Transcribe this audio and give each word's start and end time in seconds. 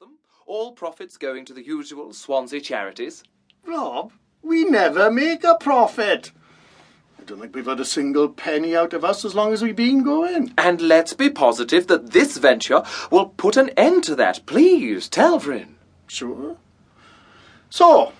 them, 0.00 0.18
all 0.46 0.72
profits 0.72 1.16
going 1.16 1.44
to 1.44 1.52
the 1.52 1.64
usual 1.64 2.12
Swansea 2.12 2.60
charities. 2.60 3.24
Rob, 3.66 4.12
we 4.42 4.64
never 4.64 5.10
make 5.10 5.42
a 5.42 5.56
profit. 5.56 6.30
I 7.18 7.24
don't 7.24 7.40
think 7.40 7.52
we've 7.52 7.66
had 7.66 7.80
a 7.80 7.84
single 7.84 8.28
penny 8.28 8.76
out 8.76 8.92
of 8.92 9.04
us 9.04 9.24
as 9.24 9.34
long 9.34 9.52
as 9.52 9.60
we've 9.60 9.74
been 9.74 10.04
going. 10.04 10.54
And 10.56 10.80
let's 10.80 11.14
be 11.14 11.30
positive 11.30 11.88
that 11.88 12.12
this 12.12 12.36
venture 12.36 12.84
will 13.10 13.30
put 13.30 13.56
an 13.56 13.70
end 13.70 14.04
to 14.04 14.14
that. 14.14 14.46
Please, 14.46 15.08
Talvrin. 15.08 15.74
Sure. 16.06 16.56
So, 17.68 18.12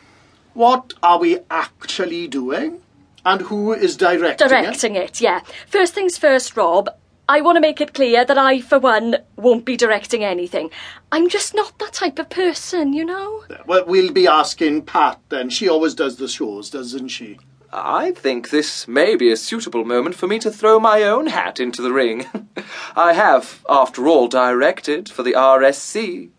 what 0.55 0.95
are 1.01 1.21
we 1.21 1.39
actually 1.49 2.27
doing? 2.27 2.83
And 3.25 3.43
who 3.43 3.73
is 3.73 3.97
directing 3.97 4.47
it? 4.47 4.51
Directing 4.51 4.97
it, 4.97 5.21
yeah. 5.21 5.43
First 5.69 5.95
things 5.95 6.19
first, 6.19 6.57
Rob. 6.57 6.89
I 7.31 7.43
want 7.43 7.57
to 7.57 7.61
make 7.61 7.83
it 7.83 7.93
clear 7.93 8.25
that 8.25 8.39
I, 8.39 8.63
for 8.63 8.79
one, 8.79 9.17
won't 9.37 9.67
be 9.67 9.77
directing 9.77 10.25
anything. 10.25 10.71
I'm 11.13 11.29
just 11.29 11.55
not 11.55 11.79
that 11.79 11.93
type 11.93 12.19
of 12.19 12.31
person, 12.31 12.95
you 12.95 13.05
know? 13.05 13.45
Well, 13.67 13.85
we'll 13.87 14.13
be 14.13 14.27
asking 14.27 14.87
Pat 14.87 15.21
then. 15.29 15.51
She 15.51 15.69
always 15.69 15.95
does 15.95 16.17
the 16.17 16.27
shows, 16.27 16.71
doesn't 16.71 17.09
she? 17.09 17.39
I 17.71 18.13
think 18.13 18.49
this 18.49 18.89
may 18.89 19.15
be 19.15 19.31
a 19.31 19.37
suitable 19.37 19.85
moment 19.85 20.15
for 20.15 20.27
me 20.27 20.39
to 20.39 20.51
throw 20.51 20.81
my 20.81 21.03
own 21.03 21.27
hat 21.27 21.61
into 21.61 21.83
the 21.83 21.93
ring. 21.93 22.25
I 22.97 23.13
have, 23.13 23.63
after 23.69 24.09
all, 24.09 24.29
directed 24.29 25.11
for 25.11 25.23
the 25.23 25.35
RSC. 25.35 26.31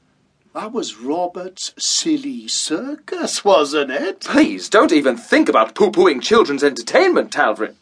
That 0.56 0.72
was 0.72 0.98
Robert's 0.98 1.72
silly 1.78 2.48
circus, 2.48 3.46
wasn't 3.46 3.92
it? 3.92 4.22
Please, 4.22 4.70
don't 4.70 4.92
even 4.92 5.18
think 5.18 5.50
about 5.50 5.76
poo-pooing 5.76 6.24
children's 6.24 6.64
entertainment, 6.64 7.32
Talvrin. 7.32 7.76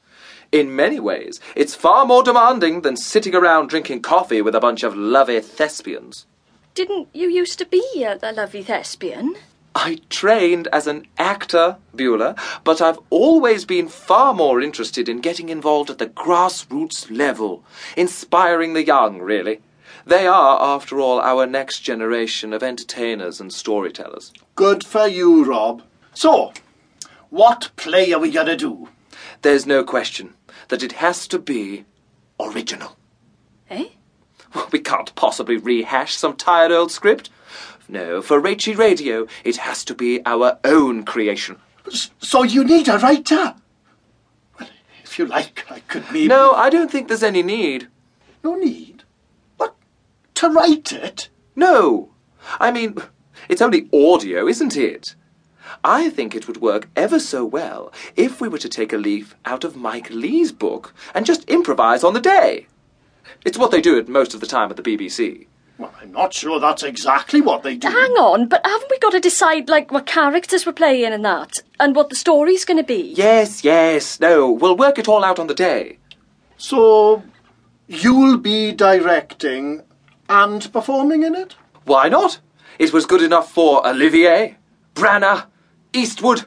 In 0.52 0.76
many 0.76 1.00
ways, 1.00 1.40
it's 1.56 1.76
far 1.76 2.06
more 2.06 2.24
demanding 2.24 2.82
than 2.82 2.96
sitting 2.96 3.36
around 3.36 3.68
drinking 3.68 4.02
coffee 4.02 4.42
with 4.42 4.56
a 4.56 4.62
bunch 4.62 4.84
of 4.84 4.96
lovey 4.96 5.42
thespians. 5.42 6.26
Didn't 6.74 7.10
you 7.14 7.28
used 7.28 7.60
to 7.60 7.66
be 7.66 7.84
a, 8.04 8.18
a 8.22 8.32
lovely 8.32 8.64
thespian? 8.64 9.36
I 9.76 10.00
trained 10.10 10.68
as 10.72 10.88
an 10.88 11.06
actor, 11.18 11.78
Beulah, 11.94 12.36
but 12.64 12.82
I've 12.82 13.00
always 13.10 13.66
been 13.66 13.90
far 13.90 14.34
more 14.34 14.62
interested 14.62 15.10
in 15.10 15.20
getting 15.20 15.50
involved 15.50 15.90
at 15.90 15.98
the 15.98 16.08
grassroots 16.08 17.16
level, 17.16 17.64
inspiring 17.96 18.74
the 18.74 18.86
young, 18.86 19.20
really. 19.20 19.60
They 20.06 20.26
are, 20.26 20.62
after 20.62 21.00
all, 21.00 21.20
our 21.20 21.46
next 21.46 21.82
generation 21.82 22.54
of 22.54 22.64
entertainers 22.64 23.42
and 23.42 23.52
storytellers. 23.52 24.32
Good 24.56 24.86
for 24.86 25.08
you, 25.08 25.44
Rob. 25.44 25.84
So, 26.14 26.54
what 27.30 27.70
play 27.76 28.14
are 28.14 28.20
we 28.20 28.32
going 28.32 28.48
to 28.48 28.56
do? 28.56 28.88
There's 29.42 29.66
no 29.66 29.84
question 29.84 30.34
that 30.70 30.84
it 30.84 30.94
has 30.94 31.28
to 31.30 31.40
be 31.40 31.86
original. 32.40 32.98
Eh? 33.70 33.90
We 34.72 34.80
can't 34.80 35.14
possibly 35.16 35.58
rehash 35.58 36.16
some 36.16 36.36
tired 36.36 36.72
old 36.72 36.92
script. 36.92 37.30
No, 37.90 38.22
for 38.22 38.40
Rachy 38.40 38.76
Radio, 38.76 39.28
it 39.44 39.58
has 39.58 39.86
to 39.86 39.96
be 39.96 40.22
our 40.26 40.60
own 40.64 41.04
creation. 41.04 41.58
So 42.20 42.44
you 42.44 42.64
need 42.64 42.88
a 42.88 42.98
writer? 42.98 43.56
Well, 44.60 44.70
if 45.04 45.18
you 45.18 45.26
like, 45.26 45.66
I 45.70 45.80
could 45.82 46.06
maybe... 46.12 46.28
No, 46.28 46.52
I 46.52 46.70
don't 46.70 46.92
think 46.92 47.08
there's 47.08 47.24
any 47.24 47.44
need. 47.44 47.88
No 48.44 48.56
need? 48.56 49.04
But 49.58 49.76
to 50.36 50.50
write 50.50 50.92
it? 50.92 51.30
No. 51.56 52.10
I 52.60 52.72
mean, 52.72 52.98
it's 53.48 53.62
only 53.62 53.90
audio, 53.94 54.48
isn't 54.48 54.76
it? 54.76 55.16
I 55.84 56.10
think 56.10 56.36
it 56.36 56.48
would 56.48 56.62
work 56.62 56.90
ever 56.96 57.20
so 57.20 57.46
well 57.46 57.92
if 58.16 58.42
we 58.42 58.48
were 58.48 58.58
to 58.58 58.70
take 58.70 58.94
a 58.94 58.98
leaf 58.98 59.36
out 59.46 59.64
of 59.64 59.76
Mike 59.76 60.10
Leigh's 60.10 60.52
book 60.52 60.94
and 61.14 61.26
just 61.26 61.50
improvise 61.50 62.04
on 62.04 62.14
the 62.14 62.22
day. 62.22 62.68
It's 63.46 63.58
what 63.58 63.72
they 63.72 63.82
do 63.82 63.98
it 63.98 64.08
most 64.08 64.34
of 64.34 64.40
the 64.40 64.48
time 64.48 64.70
at 64.70 64.78
the 64.78 64.84
BBC. 64.84 65.48
Well, 65.78 65.94
I'm 66.02 66.12
not 66.12 66.34
sure 66.34 66.60
that's 66.60 66.82
exactly 66.82 67.40
what 67.40 67.62
they 67.62 67.76
do. 67.76 67.88
Hang 67.88 68.12
on, 68.14 68.48
but 68.48 68.66
haven't 68.66 68.90
we 68.90 68.98
got 68.98 69.12
to 69.12 69.20
decide, 69.20 69.70
like, 69.70 69.92
what 69.92 70.08
characters 70.08 70.66
we're 70.66 70.74
playing 70.74 71.14
and 71.14 71.24
that? 71.24 71.60
And 71.80 71.96
what 71.96 72.10
the 72.10 72.16
story's 72.16 72.66
going 72.66 72.78
to 72.78 72.84
be? 72.84 73.14
Yes, 73.16 73.64
yes, 73.64 74.20
no, 74.20 74.50
we'll 74.50 74.76
work 74.76 74.98
it 74.98 75.08
all 75.08 75.24
out 75.24 75.38
on 75.38 75.46
the 75.46 75.54
day. 75.54 76.00
So, 76.58 77.22
you'll 77.88 78.38
be 78.38 78.72
directing 78.72 79.84
and 80.28 80.72
performing 80.74 81.22
in 81.22 81.36
it? 81.36 81.56
Why 81.86 82.10
not? 82.10 82.40
It 82.80 82.92
was 82.92 83.06
good 83.06 83.22
enough 83.22 83.52
for 83.52 83.88
Olivier, 83.88 84.58
Branagh, 84.96 85.46
Eastwood, 85.98 86.46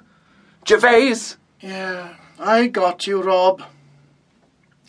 Gervais. 0.64 1.36
Yeah, 1.60 2.14
I 2.38 2.68
got 2.68 3.06
you, 3.08 3.20
Rob. 3.20 3.62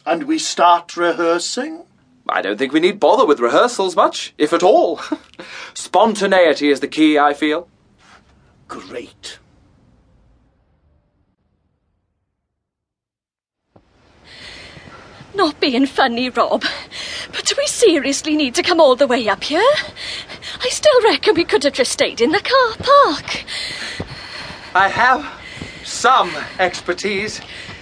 And 0.05 0.23
we 0.23 0.37
start 0.37 0.95
rehearsing? 0.95 1.83
I 2.29 2.43
don't 2.43 2.57
think 2.57 2.71
we 2.71 2.79
need 2.79 2.99
bother 2.99 3.25
with 3.25 3.39
rehearsals 3.39 3.95
much, 3.95 4.35
if 4.37 4.53
at 4.53 4.61
all. 4.61 4.99
Spontaneity 5.73 6.69
is 6.69 6.79
the 6.79 6.87
key, 6.87 7.17
I 7.17 7.33
feel. 7.33 7.67
Great. 8.67 9.39
Not 15.33 15.59
being 15.59 15.87
funny, 15.87 16.29
Rob. 16.29 16.63
But 17.31 17.45
do 17.45 17.55
we 17.57 17.65
seriously 17.65 18.35
need 18.35 18.53
to 18.55 18.63
come 18.63 18.79
all 18.79 18.95
the 18.95 19.07
way 19.07 19.27
up 19.27 19.43
here? 19.43 19.73
I 20.63 20.69
still 20.69 21.01
reckon 21.03 21.35
we 21.35 21.45
could 21.45 21.63
have 21.63 21.73
just 21.73 21.91
stayed 21.91 22.21
in 22.21 22.31
the 22.31 22.39
car 22.41 22.75
park. 22.77 23.43
I 24.73 24.87
have 24.87 25.25
some 25.83 26.31
expertise 26.57 27.41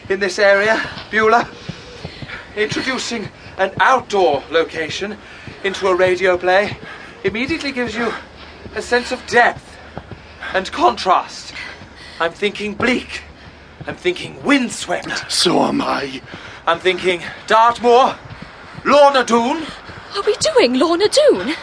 in 0.10 0.20
this 0.20 0.40
area, 0.40 0.82
Beulah. 1.12 1.48
Introducing 2.56 3.30
an 3.58 3.72
outdoor 3.80 4.44
location 4.50 5.18
into 5.64 5.88
a 5.88 5.96
radio 5.96 6.36
play 6.38 6.78
immediately 7.24 7.72
gives 7.72 7.96
you 7.96 8.12
a 8.76 8.82
sense 8.82 9.12
of 9.12 9.26
depth 9.28 9.78
and 10.54 10.72
contrast. 10.72 11.54
I'm 12.20 12.32
thinking 12.32 12.74
bleak. 12.74 13.22
I'm 13.86 13.96
thinking 13.96 14.42
windswept. 14.44 15.32
So 15.32 15.62
am 15.62 15.82
I. 15.82 16.22
I'm 16.66 16.80
thinking 16.80 17.22
Dartmoor, 17.46 18.18
Lorna 18.84 19.24
Doone. 19.24 19.64
Are 20.16 20.24
we 20.24 20.36
doing 20.38 20.74
Lorna 20.74 21.08
Doone? 21.08 21.54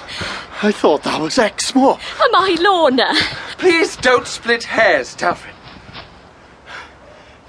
I 0.62 0.70
thought 0.70 1.02
that 1.02 1.20
was 1.20 1.36
Exmoor. 1.36 1.98
Am 2.22 2.34
I 2.34 2.56
Lorna? 2.60 3.12
Please 3.58 3.96
don't 3.96 4.26
split 4.26 4.64
hairs, 4.64 5.16
Talfrin. 5.16 5.54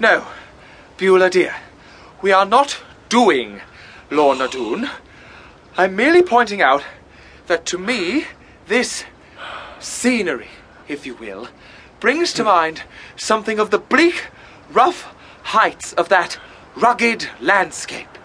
No, 0.00 0.26
Beulah 0.96 1.30
dear, 1.30 1.54
we 2.22 2.32
are 2.32 2.46
not 2.46 2.80
doing 3.08 3.60
Lorna 4.10 4.48
Doone. 4.48 4.90
I'm 5.76 5.94
merely 5.94 6.22
pointing 6.22 6.62
out 6.62 6.82
that 7.46 7.66
to 7.66 7.78
me, 7.78 8.24
this 8.66 9.04
scenery, 9.80 10.48
if 10.88 11.04
you 11.04 11.14
will, 11.14 11.48
brings 12.00 12.32
to 12.34 12.44
mind 12.44 12.82
something 13.16 13.58
of 13.58 13.70
the 13.70 13.78
bleak, 13.78 14.28
rough 14.70 15.14
heights 15.42 15.92
of 15.92 16.08
that 16.08 16.38
rugged 16.74 17.28
landscape. 17.40 18.18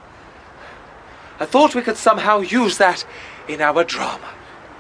I 1.39 1.45
thought 1.45 1.75
we 1.75 1.81
could 1.81 1.97
somehow 1.97 2.39
use 2.39 2.77
that 2.77 3.05
in 3.47 3.61
our 3.61 3.83
drama. 3.83 4.29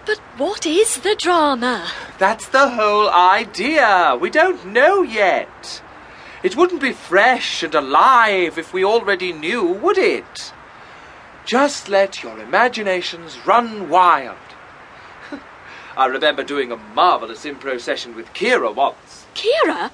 But 0.05 0.19
what 0.37 0.65
is 0.65 0.97
the 0.97 1.15
drama? 1.15 1.89
That's 2.17 2.47
the 2.47 2.69
whole 2.69 3.09
idea. 3.09 4.17
We 4.19 4.29
don't 4.29 4.65
know 4.65 5.01
yet. 5.01 5.81
It 6.43 6.57
wouldn't 6.57 6.81
be 6.81 6.91
fresh 6.91 7.63
and 7.63 7.73
alive 7.73 8.57
if 8.57 8.73
we 8.73 8.83
already 8.83 9.31
knew, 9.31 9.63
would 9.63 9.97
it? 9.97 10.51
Just 11.45 11.87
let 11.87 12.21
your 12.21 12.37
imaginations 12.39 13.45
run 13.45 13.89
wild. 13.89 14.37
I 15.97 16.05
remember 16.07 16.43
doing 16.43 16.71
a 16.71 16.77
marvellous 16.77 17.45
improv 17.45 17.79
session 17.79 18.13
with 18.13 18.33
Keira 18.33 18.75
once. 18.75 19.25
Keira? 19.35 19.91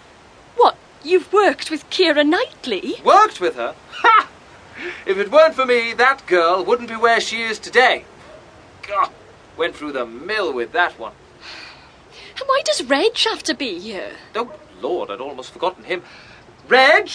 What, 0.55 0.75
you've 1.03 1.31
worked 1.31 1.69
with 1.69 1.87
Keira 1.91 2.25
Knightley? 2.25 2.95
Worked 3.03 3.39
with 3.39 3.55
her? 3.55 3.75
Ha! 3.91 4.27
If 5.05 5.17
it 5.17 5.31
weren't 5.31 5.55
for 5.55 5.65
me, 5.65 5.93
that 5.93 6.25
girl 6.25 6.63
wouldn't 6.63 6.89
be 6.89 6.95
where 6.95 7.19
she 7.19 7.43
is 7.43 7.59
today. 7.59 8.05
God, 8.87 9.11
went 9.59 9.75
through 9.75 9.91
the 9.91 10.05
mill 10.05 10.51
with 10.51 10.71
that 10.71 10.97
one. 10.97 11.13
And 12.39 12.43
why 12.47 12.61
does 12.65 12.81
Reg 12.83 13.15
have 13.19 13.43
to 13.43 13.53
be 13.53 13.77
here? 13.77 14.13
Oh, 14.33 14.51
Lord, 14.81 15.11
I'd 15.11 15.21
almost 15.21 15.51
forgotten 15.51 15.83
him. 15.83 16.01
Reg, 16.67 17.09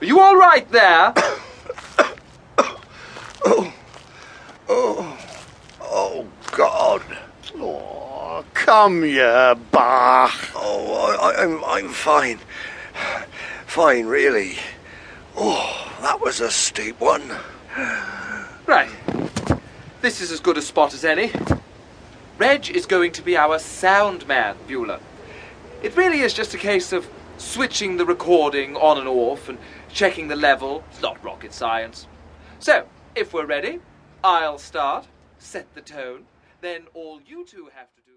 are 0.00 0.06
you 0.06 0.20
all 0.20 0.36
right 0.36 0.66
there? 0.70 1.12
Oh, 5.94 6.26
God. 6.52 7.02
Oh, 7.56 8.44
come 8.54 9.02
here, 9.02 9.54
Bah. 9.70 10.30
Oh, 10.54 11.16
I, 11.20 11.42
I'm, 11.42 11.62
I'm 11.64 11.88
fine. 11.88 12.38
Fine, 13.66 14.06
really. 14.06 14.56
Oh, 15.36 15.90
that 16.00 16.20
was 16.20 16.40
a 16.40 16.50
steep 16.50 17.00
one. 17.00 17.22
Right. 18.64 18.88
This 20.00 20.20
is 20.20 20.30
as 20.30 20.40
good 20.40 20.56
a 20.56 20.62
spot 20.62 20.94
as 20.94 21.04
any. 21.04 21.32
Reg 22.42 22.70
is 22.70 22.86
going 22.86 23.12
to 23.12 23.22
be 23.22 23.36
our 23.36 23.56
sound 23.60 24.26
man, 24.26 24.56
Beulah. 24.66 24.98
It 25.80 25.96
really 25.96 26.22
is 26.22 26.34
just 26.34 26.52
a 26.54 26.58
case 26.58 26.92
of 26.92 27.08
switching 27.38 27.98
the 27.98 28.04
recording 28.04 28.74
on 28.74 28.98
and 28.98 29.06
off 29.06 29.48
and 29.48 29.58
checking 29.88 30.26
the 30.26 30.34
level. 30.34 30.82
It's 30.90 31.00
not 31.00 31.22
rocket 31.22 31.52
science. 31.52 32.08
So, 32.58 32.88
if 33.14 33.32
we're 33.32 33.46
ready, 33.46 33.78
I'll 34.24 34.58
start, 34.58 35.06
set 35.38 35.72
the 35.76 35.82
tone, 35.82 36.24
then 36.62 36.88
all 36.94 37.20
you 37.24 37.46
two 37.46 37.70
have 37.76 37.94
to 37.94 38.01
do. 38.01 38.01